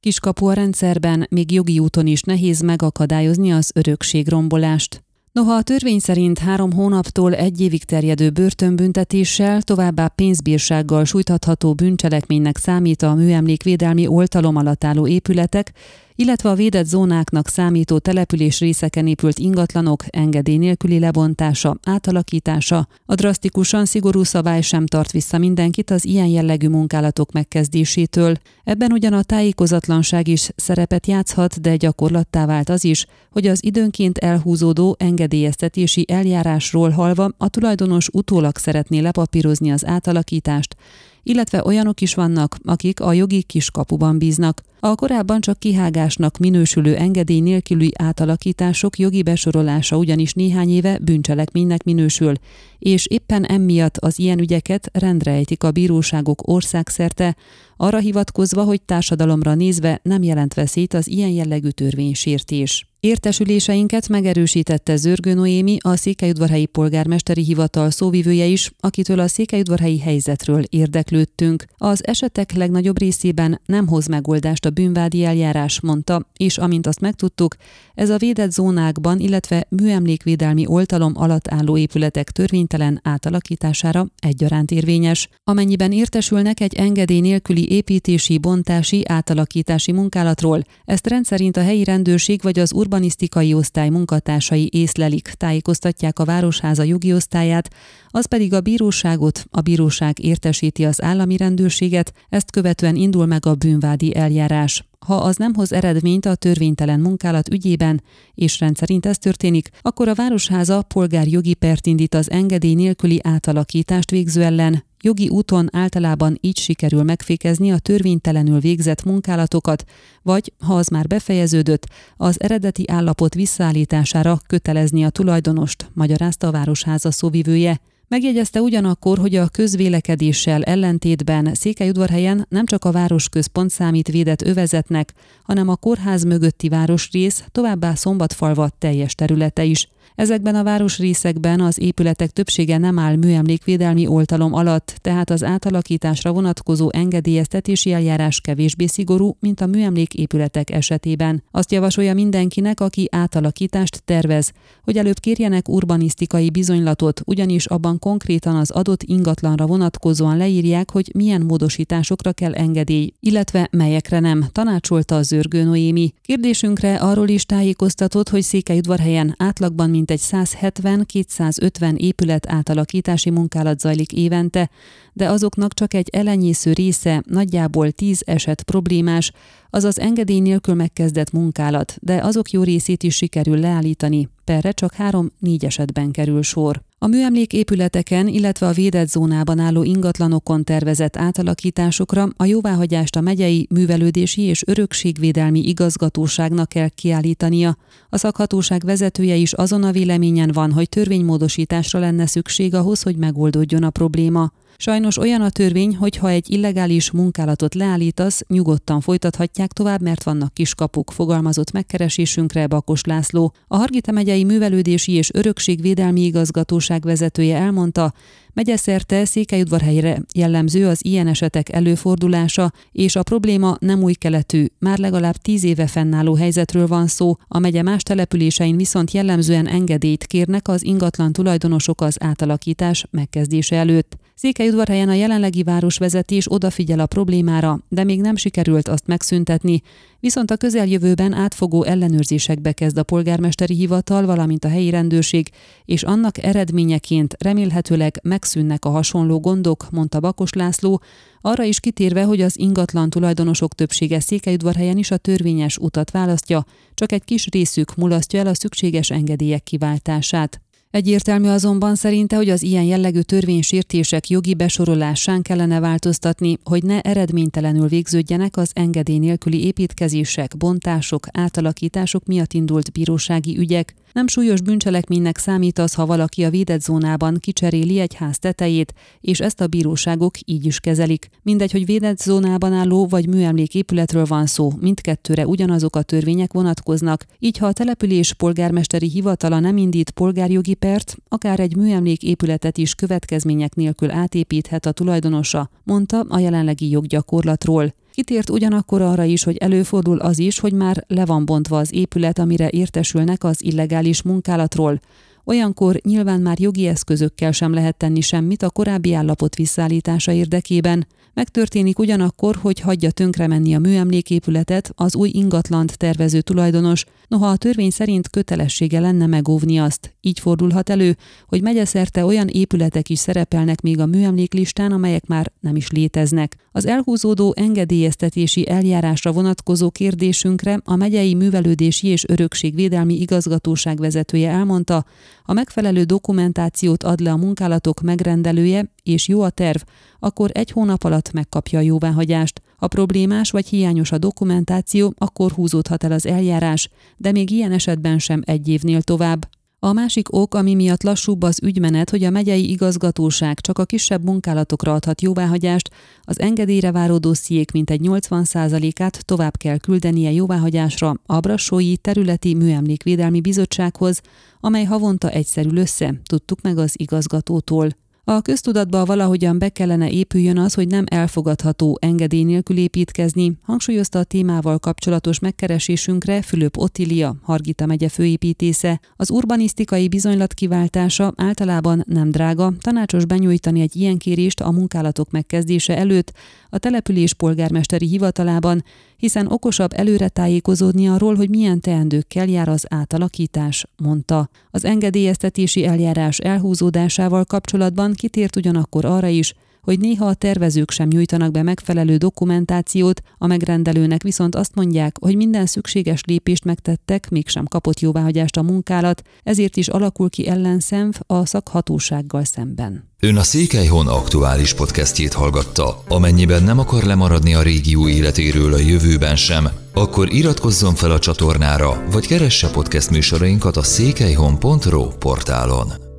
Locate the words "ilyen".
26.04-26.26, 54.18-54.38, 61.08-61.30, 221.04-221.26, 262.62-262.82, 347.50-347.72, 383.96-384.16